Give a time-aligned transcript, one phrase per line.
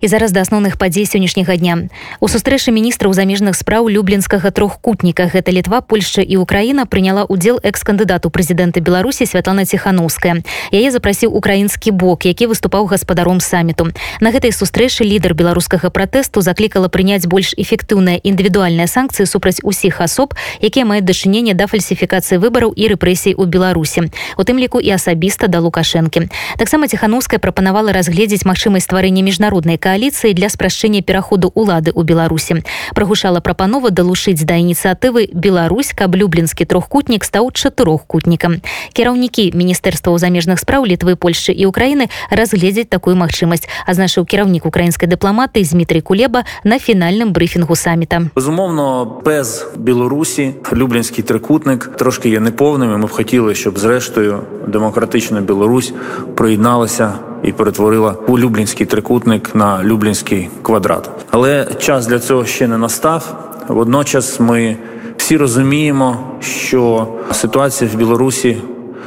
[0.00, 1.88] І зараз да асноўных падзей сённяшняга дня.
[2.20, 8.30] У сустрэчы міністраў замежных спраў люблінскага трохкутніка гэта літва польша і украіна прыняла удзел экс-кандыдату
[8.30, 10.42] прэзідэнта беларусі святлана ціхановская.
[10.72, 13.90] Яе запрасіў украінскі бок які выступаў гаспадаром саміту.
[14.20, 20.34] На гэтай сустрэчы лідар беларускага пратэсту заклікала прыняць больш эфектыўныя індывідуальныя санкцыі супраць усіх асоб
[20.60, 25.48] якія маюць дачыненне да фальсіфікацыі выбараў і рэпрэсій у беларусі у тым ліку і асабіста
[25.48, 26.28] да лукашэнкі.
[26.58, 32.60] Таксама ціхановская прапанавала разгледзець магчымасць стварэння міжнароднай кааліцыі для спрашчэння пераходу улады ў беларусі
[32.92, 38.60] прагушала прапанова далучыць да ініцыятывы Беларусь каб люблінскі трохкутнік стаў чатырохкутнікам
[38.92, 45.64] кіраўнікі міністэрства замежных спраў літвы польшчы і украіны разгледзець такую магчымасць азначыў кіраўнік украінскай дыпламаты
[45.64, 53.06] Дмітрий кулеба на фінальным брыфінгу саміта безумоўно без беларусі люблінскі трикутник трошки є неповними ми
[53.06, 55.92] б хотіли щоб зрештою демократична Білорусь
[56.36, 61.10] приєдналася і перетворила у Люблінський трикутник на Люблінський квадрат.
[61.30, 63.34] Але час для цього ще не настав.
[63.68, 64.76] Водночас ми
[65.16, 68.62] всі розуміємо, що ситуація в Білорусі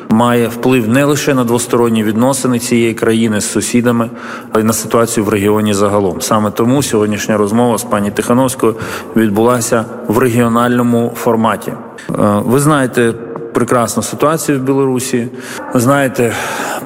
[0.10, 4.10] має вплив не лише на двосторонні відносини цієї країни з сусідами,
[4.52, 6.22] але й на ситуацію в регіоні загалом.
[6.22, 8.76] Саме тому сьогоднішня розмова з пані Тихановською
[9.16, 11.74] відбулася в регіональному форматі.
[12.46, 13.14] Ви знаєте
[13.54, 15.28] прекрасну ситуацію в Білорусі.
[15.74, 16.34] Знаєте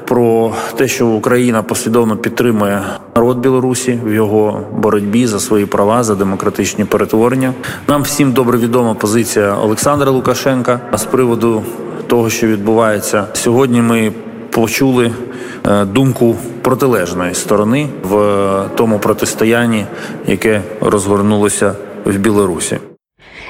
[0.06, 2.84] про те, що Україна послідовно підтримує
[3.16, 7.54] народ Білорусі в його боротьбі за свої права, за демократичні перетворення.
[7.88, 11.64] Нам всім добре відома позиція Олександра Лукашенка з приводу
[12.08, 13.82] того, що відбувається сьогодні.
[13.82, 14.12] Ми
[14.50, 15.12] почули
[15.86, 18.16] думку протилежної сторони в
[18.76, 19.86] тому протистоянні,
[20.28, 22.78] яке розгорнулося в Білорусі.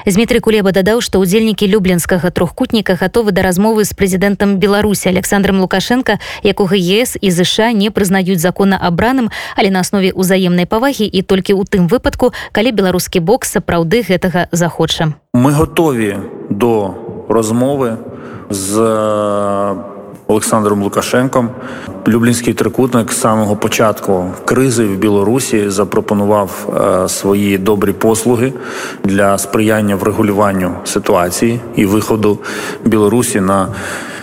[0.06, 6.22] Змітрый кулеба дадаў што ўдзельнікі люблінскага трохкутніка гатовы да размовы з прэзідэнтам беларусі александром лукашенко
[6.46, 11.58] якога ес і ЗША не прызнаюць закона абраным але на аснове ўзаемнай павагі і толькі
[11.58, 15.18] ў тым выпадку калі беларускі бок сапраўды гэтага захоча.
[15.34, 16.22] Мы готові
[16.54, 16.94] до
[17.26, 17.98] розмови
[18.46, 18.78] з
[20.36, 21.50] Олександром Лукашенком.
[22.08, 26.50] Люблінський трикутник з самого початку кризи в Білорусі запропонував
[27.04, 28.52] е, свої добрі послуги
[29.04, 32.38] для сприяння врегулюванню ситуації і виходу
[32.84, 33.68] Білорусі на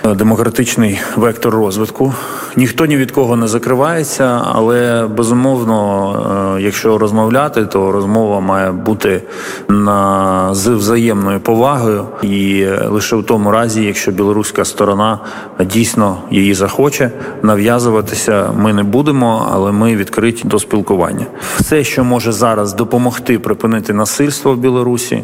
[0.03, 2.13] демократичний вектор розвитку.
[2.57, 9.21] Ніхто ні від кого не закривається, але безумовно, якщо розмовляти, то розмова має бути
[9.67, 15.19] на з взаємною повагою, і лише в тому разі, якщо білоруська сторона
[15.65, 17.11] дійсно її захоче,
[17.41, 21.25] нав'язуватися ми не будемо, але ми відкриті до спілкування.
[21.55, 25.23] Все, що може зараз допомогти припинити насильство в Білорусі,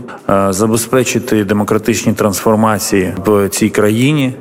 [0.50, 4.34] забезпечити демократичні трансформації в цій країні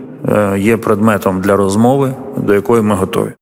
[0.57, 3.33] є предметом для розмови, до якої ми готові.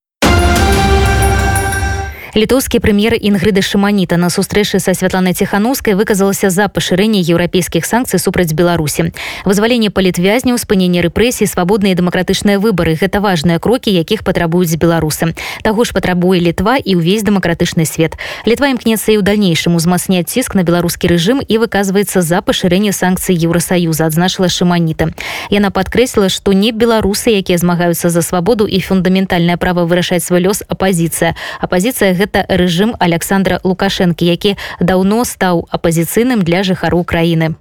[2.37, 8.53] Літоўскі прэм'ер інгрыда шыманіта на сустрэчы са святланай ціханаўскай выказалася за пашырэнне еўрапейскіх санкцый супраць
[8.53, 9.09] беларусі.
[9.49, 15.33] Вызваленне палітвязняў спынення рэпрэсій свабодныя дэмакратычныя выбары гэта важныя крокі якіх патрабуюць беларусы.
[15.65, 18.21] Таго ж патрабуе літва і ўвесь дэмакратычны свет.
[18.45, 23.33] Літва імкнецца і ў далейшым узмацняць ціск на беларускі рэжым і выказваецца за пашырэнне санкцый
[23.33, 25.17] еўросаюза адзначыла шыманіта
[25.49, 30.61] яна падкрэсліла што не беларусы якія змагаюцца за свабоду і фундаментальнае права вырашаць свой лёс
[30.69, 31.33] апазіцыя.
[31.65, 37.55] Апазіцыя гэта гэта рэжым александра лукашэнкі які даўно стаў апазіцыйным для жыхару краіны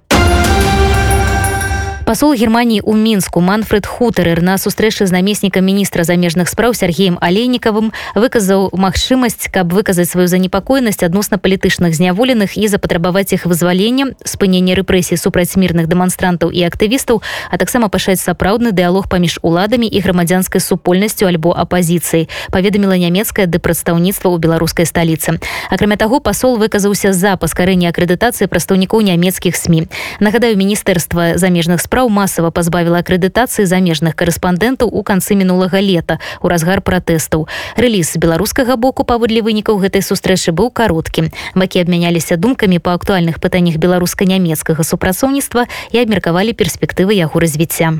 [2.06, 7.90] пасол германії у мінску манфред хутарер на сустрэчы з намеснікам міністра замежных спраў сергеем алейнікавым
[8.14, 15.18] выказаў магчымасць каб выказаць сваю занепакоенасць адносна палітычных зняволеных і запатрабаваць іх вызвалення спынення рэпрэсій
[15.18, 21.26] супраць мірных дэманстрантаў і актывістаў а таксама пашаць сапраўдны дыалог паміж уладамі і грамадзянскай супольнасцю
[21.26, 25.42] альбо апазіцыі паведаміла нямецкае ды прадстаўніцтва ў беларускай сталіцы
[25.74, 29.90] акрамя таго пасол выказаўся за паскарэнне акрэдытацыі прадстаўнікоў нямецкіх сМ
[30.22, 36.48] нагадаю міністэрства замежных спраў справ масава пазбавіла акрэдытацыі замежных карэспандэнтаў у канцы мінулага лета у
[36.52, 37.48] разгар пратэстаў.
[37.80, 43.80] Рэліз беларускага боку паводле вынікаў гэтай сустрэчы быў кароткім бакі абмяняліся думкамі па актуальных пытаннях
[43.80, 47.96] беларуска-нямецкага супрацоўніцтва і абмеркавалі перспектывы яго развіцця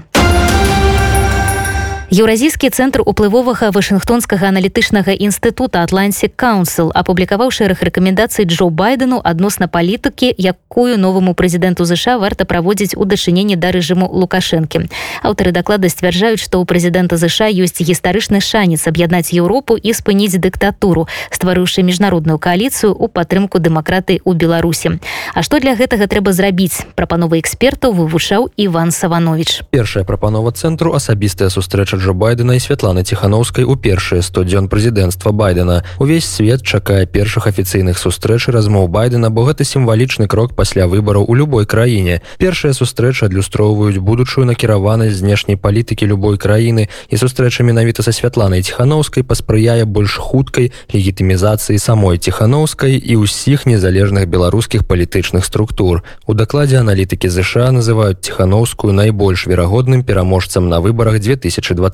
[2.07, 10.31] еўразійскі цэнтр уплывовага вашынгтонскага аналітычнага інстытута атлантик каунсел апублікаваў шэраг рэкамендацый джо байдену адносна палітыкі
[10.31, 14.87] якую новаму прэзідэнту ЗША варта праводзіць у дачыненні да рэжыму лукашэнкі.
[15.27, 21.11] Аўтары даклада сцвярджаюць што ў прэзідэнта ЗША ёсць гістарычны шанец аб'яднаць еўропу і спыніць дыктатуру
[21.35, 25.03] стварыўшы міжнародную кааліцыю у падтрымку дэмакраты ў беларусі.
[25.35, 26.87] А што для гэтага трэба зрабіць?
[26.95, 33.65] Прапановы экспертаў вывучаў Іван саванович першая прапанова цэнтру асабістая сустрэча Джо байдена і святланы ціханаўскай
[33.65, 35.85] у першыя 100 дзён прэзідэнцтва байдена.
[35.99, 41.35] Увесь свет чакае першых афіцыйных сустрэч размоў байдена бо гэта сімвалічны крок пасля выбараў у
[41.35, 42.21] любой краіне.
[42.39, 49.25] Першая сустрэча адлюстроўваюць будучую накіраванасць знешняй палітыкі любой краіны і сустрэча менавіта са святланай ціханаўскай
[49.25, 56.03] паспрыяе больш хуткай легітымізацыі самой ціханаўскай і ўсіх незалежных беларускіх палітычных структур.
[56.27, 61.86] У дакладзе аналітыкі ЗША называюць ціханаўскую найбольш верагодным пераможцам на выбарах 2020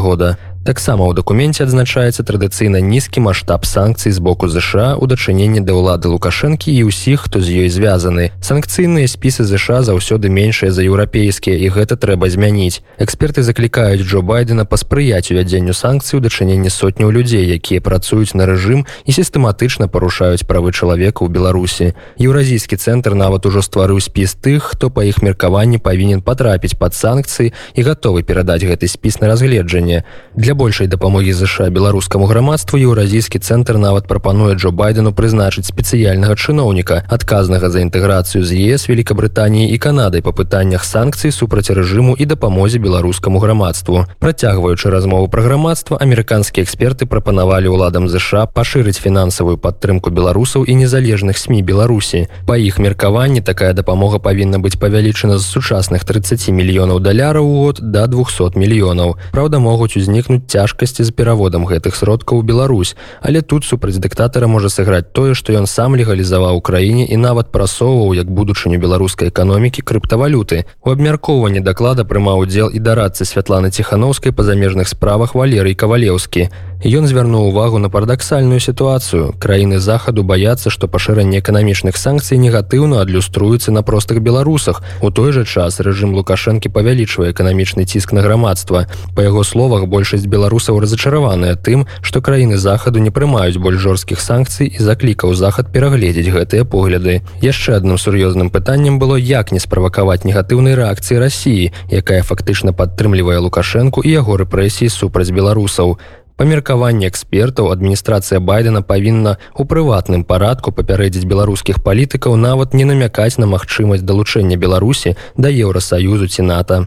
[0.00, 5.72] года таксама ў дакуменце адзначаецца традыцыйна нізкі маштаб санкцый з боку ЗША у дачыненні да
[5.72, 8.30] ўлады лукашэнкі і ўсіх хто з ёй звязаны.
[8.44, 12.84] Санкцыйныя спісы ЗША заўсёды меншыя за еўрапейскія і гэта трэба змяніць.
[13.00, 18.84] Эксперты заклікаюць Джо байдена паспрыяць увядзенню санкцый у дачыненні сотняў людзей якія працуюць на рэжым
[18.84, 21.96] і сістэматычна парушаюць правы чалавека ў беларусі.
[22.20, 27.50] Еўразійскі цэнтр нават ужо стварыў спіс тых хто па іх меркаванні павінен патрапіць пад санкцыі
[27.50, 30.04] і гатовы перадаць гэты спіс на разгледжанне.
[30.36, 36.34] Для Для большай дапамогі ЗША беларускаму грамадству еўразійскі цэнтр нават прапануе Джо байдену прызначыць спецыяльнага
[36.34, 42.26] чыноўніка адказнага за інтэграцыю з ЕС Великабрытаніі і Канадай па пытаннях санкцый супраць рэжыму і
[42.26, 44.10] дапамозе беларускаму грамадству.
[44.18, 51.38] Працягваючы размову пра грамадства амерыканскія эксперты прапанавалі ўладам ЗША пашырыць фінансавую падтрымку беларусаў і незалежных
[51.38, 52.26] сМ беларусі.
[52.50, 57.78] Па іх меркаванні такая дапамога павінна быць павялічана з сучасных 30 мільёнаў даляраў у год
[57.78, 59.14] до 200 мільёнаў.
[59.30, 64.46] Праўда могуць узнікнуць узнікнуць цяжкасці з пераводам гэтых сродкаў у Беларусь, але тут супраць дыктатара
[64.46, 69.28] можа сыграць тое, што ён сам легалізаваў у краіне і нават прасоўваў як будучыню беларускай
[69.28, 70.64] эканомікі крыптавалюты.
[70.84, 76.48] У абмяркоўванні даклада прымаў удзел і дарадцы святланы ціханаўскай па замежных справах валерый кавалеўскі.
[76.80, 79.34] Ён звярнуў увагу на парадаксальную сітуацыю.
[79.36, 84.80] Краіны захаду баяцца, што пашырэнне эканамічных санкцый негатыўна адлюструецца на простых беларусах.
[85.02, 88.88] У той жа час рэжым лукашэнкі павялічвае эканамічны ціск на грамадства.
[89.14, 94.72] Па яго словах большасць беларусаў разачараваныя тым, што краіны захаду не прымаюць больш жорсткіх санкцый
[94.72, 97.20] і заклікаў захад перагледзець гэтыя погляды.
[97.44, 104.00] Яшчэ адным сур'ёзным пытаннем было як не справакаваць негатыўнай рэакцыі рассіі, якая фактычна падтрымлівае лукашэнку
[104.00, 106.00] і яго рэпрэсіі супраць беларусаў
[106.44, 113.46] меркаванні экспертаў адміністрацыя байдена павінна у прыватным парадку папярэдзіць беларускіх палітыкаў нават не намякаць на
[113.46, 116.86] магчымасць далучэння беларусі да еўросаюзу ці нато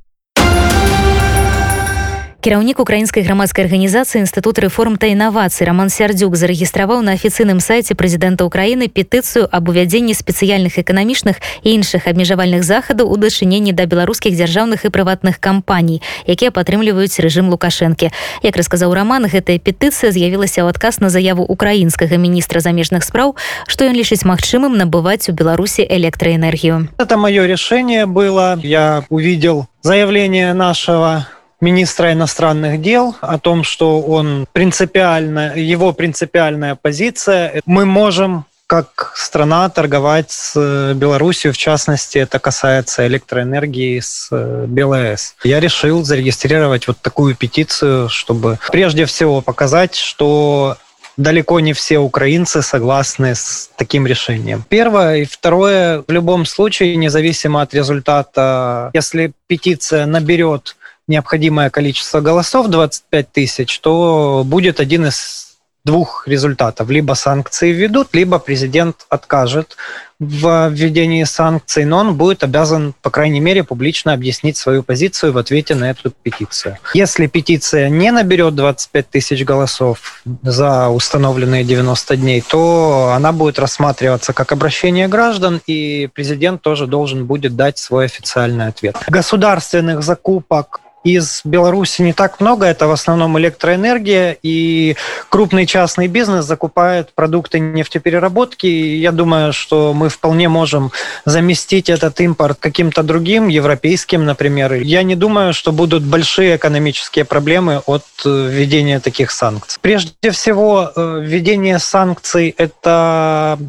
[2.43, 8.43] кіраўнік украінскай грамадскай арганізацыі інстытут рэформ та інавацый роман сярдзюк зарэгістраваў на афіцыйным сайце прэзідэнта
[8.43, 14.83] ўкраіны петыцыю аб увядзенні спецыяльных эканамічных і іншых абмежавальных захадаў у дачыненні да беларускіх дзяржаўных
[14.83, 18.11] і прыватных кампаній якія падтрымліваюць рэжым лукашэнкі.
[18.43, 23.39] Як расказаў роман гэтая петыцыя з'явілася ў адказ на заяву украінскага міністра замежных спраў
[23.71, 26.91] што ён лічыць магчымым набываць у беларусі электраэнергію.
[26.99, 28.59] Это маё решение было.
[28.59, 31.23] Я увидел заявление нашего
[31.63, 39.69] министра иностранных дел о том, что он принципиально, его принципиальная позиция, мы можем как страна
[39.69, 45.35] торговать с э, Беларусью, в частности, это касается электроэнергии с э, БЛС.
[45.43, 50.77] Я решил зарегистрировать вот такую петицию, чтобы прежде всего показать, что
[51.17, 54.65] далеко не все украинцы согласны с таким решением.
[54.67, 55.17] Первое.
[55.17, 60.75] И второе, в любом случае, независимо от результата, если петиция наберет
[61.07, 65.53] необходимое количество голосов, 25 тысяч, то будет один из
[65.85, 66.89] двух результатов.
[66.89, 69.75] Либо санкции введут, либо президент откажет
[70.19, 75.37] в введении санкций, но он будет обязан, по крайней мере, публично объяснить свою позицию в
[75.37, 76.77] ответе на эту петицию.
[76.93, 84.31] Если петиция не наберет 25 тысяч голосов за установленные 90 дней, то она будет рассматриваться
[84.31, 88.95] как обращение граждан, и президент тоже должен будет дать свой официальный ответ.
[89.09, 94.95] Государственных закупок из Беларуси не так много, это в основном электроэнергия, и
[95.29, 98.67] крупный частный бизнес закупает продукты нефтепереработки.
[98.67, 100.91] И я думаю, что мы вполне можем
[101.25, 104.73] заместить этот импорт каким-то другим, европейским, например.
[104.73, 109.79] Я не думаю, что будут большие экономические проблемы от э, введения таких санкций.
[109.81, 113.59] Прежде всего, э, введение санкций– это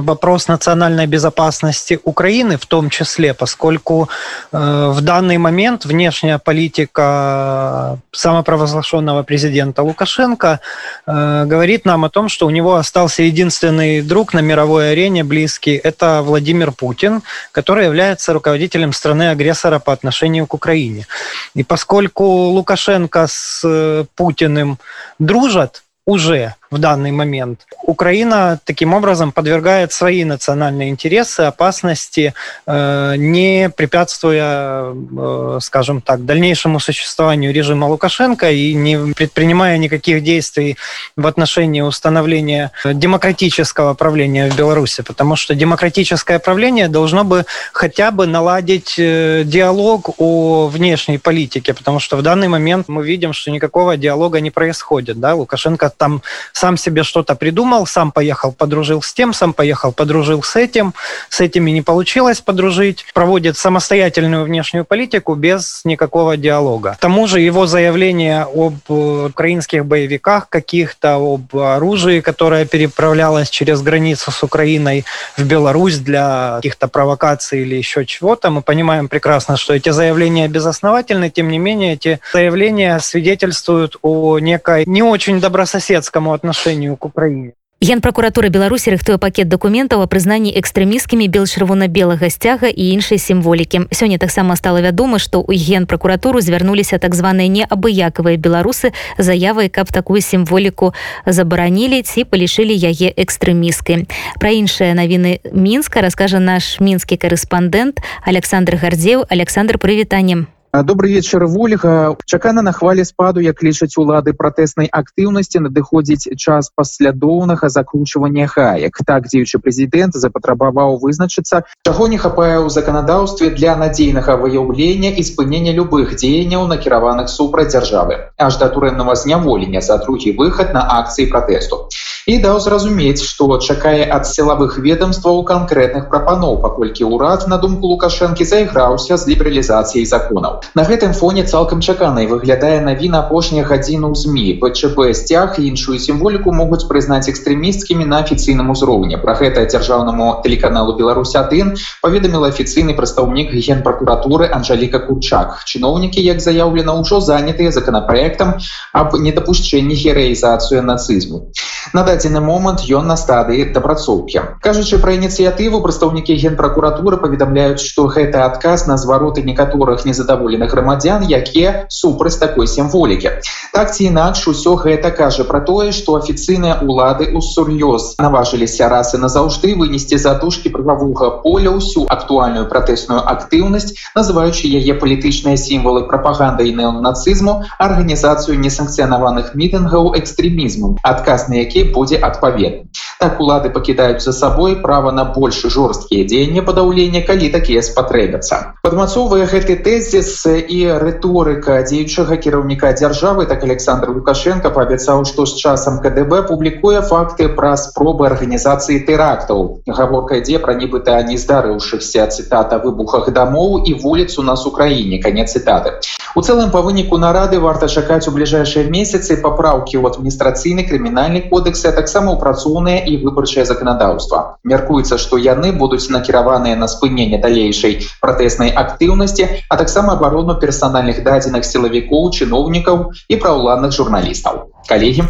[0.00, 4.08] вопрос национальной безопасности Украины в том числе, поскольку
[4.52, 10.60] э, в данный момент внешняя политика самопровозглашенного президента Лукашенко
[11.06, 15.76] э, говорит нам о том, что у него остался единственный друг на мировой арене близкий,
[15.76, 17.22] это Владимир Путин,
[17.52, 21.06] который является руководителем страны-агрессора по отношению к Украине.
[21.54, 24.78] И поскольку Лукашенко с э, Путиным
[25.18, 27.66] дружат, уже в данный момент.
[27.82, 32.34] Украина таким образом подвергает свои национальные интересы опасности,
[32.66, 40.76] э, не препятствуя, э, скажем так, дальнейшему существованию режима Лукашенко и не предпринимая никаких действий
[41.16, 48.26] в отношении установления демократического правления в Беларуси, потому что демократическое правление должно бы хотя бы
[48.26, 53.96] наладить э, диалог о внешней политике, потому что в данный момент мы видим, что никакого
[53.96, 55.20] диалога не происходит.
[55.20, 55.34] Да?
[55.34, 56.22] Лукашенко там
[56.64, 60.94] сам себе что-то придумал, сам поехал, подружил с тем, сам поехал, подружил с этим,
[61.28, 66.94] с этими не получилось подружить, проводит самостоятельную внешнюю политику без никакого диалога.
[66.94, 73.82] К тому же его заявление об э, украинских боевиках каких-то, об оружии, которое переправлялось через
[73.82, 75.04] границу с Украиной
[75.36, 81.28] в Беларусь для каких-то провокаций или еще чего-то, мы понимаем прекрасно, что эти заявления безосновательны,
[81.28, 86.53] тем не менее эти заявления свидетельствуют о некой не очень добрососедскому отношению
[86.96, 87.52] к Украине.
[87.84, 93.92] Генпракуратура Беларусі рыхтуе пакет дакументаў о прызнанні экстрэміскімі бел-чырвона-белага сцяга і іншай сімволікі.
[93.92, 100.24] Сёння таксама стала вядома, што ў генпракуратуру звярнуліся так званыя неабыякавыя беларусы заявай, каб такую
[100.24, 100.94] сімволіку
[101.26, 104.08] забаранілі ці палішылі яе экстрэміскай.
[104.40, 110.53] Пра іншыя навіны мінска раскажа наш мінскі карэспандэнт Александр Гардзеў, Александр прывітаннем.
[110.82, 112.16] Добрый вечер вольга.
[112.26, 118.98] Чакана на хвале спаду як лічаць улады пратэснай актыўнасці надыходзіць час паслядоўнага закручвання хаек.
[119.06, 125.76] Так дзеючы прэзідэнт запатрабаваў вызначыцца чаго не хапае ў заканадаўстве для надзейнага выяўлення і спынення
[125.78, 128.34] любых дзеянняў накіраваных супраць дзяржавы.
[128.34, 131.86] Аж да турэннага зняволення за другі выхад на акцыі пратэсту.
[132.26, 138.42] І даў зразумець што чакае ад сілавых ведомстваў канкрэтных прапаноў паколькі ўрад на думку лукашэнкі
[138.42, 144.46] зайграўся з лібералізацыяй законаў На гэтым фоне цалкам чаканай выглядае навіна апошніх гадзіну ў змі.
[144.62, 149.20] ПЧБ сцяг і іншую сімволіку могуць прызнаць экстрэмісткімі на афіцыйным узроўні.
[149.20, 155.60] Пра гэта дзяржаўнаму тэлеканалу Беларусь один паведаміла афіцыйны прадстаўнік генпракуратуры Анжаліка курчак.
[155.68, 158.56] Чыноўнікі як заяўлена ўжо занятыя законапраектам
[158.92, 161.50] аб недапушчэнні гераізацыю нацызму
[161.92, 164.60] на дадзены момант ён на стадыі дапрацоўкі.
[164.60, 171.26] Кажучы пра ініцыятыву прадстаўнікі генпракуратуры паведамляюць што гэты адказ на звароты некаторых незадаволеных задаволеных грамадзян
[171.28, 173.30] якія супраць такой сімволікі.
[173.72, 179.18] Так ці інакш усё гэта кажа про тое что афіцыйныя улады усур'ёз наважыліся раз і
[179.18, 186.74] назаўжды вынесці затушки прававога поля ўсю актуальную пратэсную актыўнасць называючы яе палітычныя сімвалы прапаганда і
[186.78, 190.98] неонацызму арганізацыю несанкцыянаваных мітынгаў экстрэмізму.
[191.02, 192.86] Адказ на які будзе адпаведны
[193.18, 199.48] так улады пакідаюць за сабой права на больш жорсткія дзеянні падаўлення калі такія спатрэбяцца падмацоўвае
[199.50, 206.44] гэты тэзіс і рыторыка дзеючага кіраўніка дзяржавы так александр лукашенко паабяцаў што з часам кДб
[206.52, 213.82] публікуе факты пра спробы арганізацыі тэрактаў гаворка ідзе пра нібыта не здарыўшыхся цытата выбухах дамоў
[213.88, 216.00] і вуліц у нас украіне канец цытаты.
[216.34, 221.88] У цэлым па выніку нарады варта чакаць у бліжэйшыя месяцы папраўкі ў адміністрацыйны крымінальны кодексы
[221.96, 224.60] таксама ўпрацоўныя і выбарчае заканадаўства.
[224.68, 231.64] Мяркуецца што яны будуць накіраваныя на спыненне далейшай пратэснай актыўнасці а таксама абарону персанальных дадзеных
[231.64, 234.68] сілавікоў чыноўнікаў і праўладных журналістаў.
[234.92, 235.24] Калегі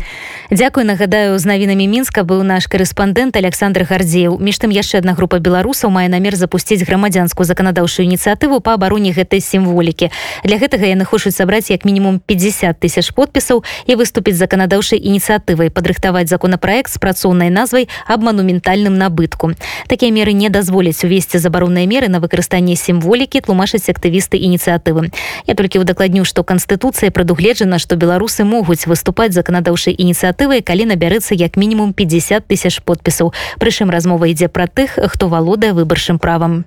[0.50, 5.40] Дякую нагадаю з навінамі мінска быў наш корэспандэнт Александр гардзеў між тым яшчэ одна група
[5.40, 10.12] беларусаў мае намер запусціць грамадзянскую заканадаўшую ініцыятыву по абароне гэтай сімволікі.
[10.44, 16.28] Для гэтага яны хочуць сабраць як мінімум 50 тысяч подпісаў і выступіць заканадаўшай ініцыятывай падрыхтаваць
[16.28, 19.56] законапраект з працоўнай назвай аб манументальным набытку.
[19.88, 25.08] Такія меры не дазволяць увесці забаронныя меры на выкарыстанне сімволікі тлумачаць актывісты ініцыятывы.
[25.48, 31.34] Я толькі удакладню што канстытуцыя прадугледжана што беларусы могуць выступаць заканадаўшай ініцыятывы ініцыятывай калі набярэцца
[31.38, 33.32] як мінімум 50 тысяч подпісаў.
[33.58, 36.64] Прычым размова ідзе пра тых хто валодае выбаршым правам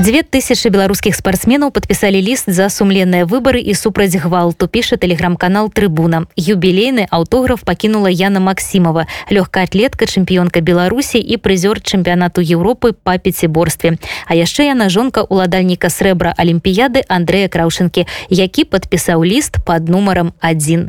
[0.00, 6.24] Две тысячи беларускіх спартсменаў подпісалі ліст за сумленныя выбары і супраць гвалту піша тэлеграм-канал трыбуна
[6.40, 14.32] юбілейны аўтограф пакінула Яна Масімова лёгкаатлетка чэмпіёнка беларусі і прызёр чэмпіянату Еўропы па пяціборстве а
[14.32, 20.88] яшчэ яна жонка уладальніка срэбра алімпіяды Андрэя краўшынкі які падпісаў ліст под нумаром один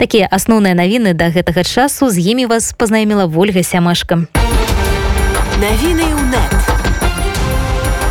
[0.00, 4.24] такія асноўныя навіны да гэтага часу з імі вас пазнаёміла ольга сямашка.
[5.60, 6.75] Навіны ў нет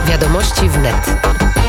[0.07, 1.64] Wiadomości w net.